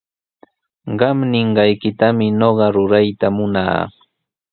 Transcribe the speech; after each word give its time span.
Qam 0.99 1.17
ninqaykitami 1.31 2.25
ñuqa 2.39 2.67
rurayta 2.75 3.27
munaa. 3.35 3.79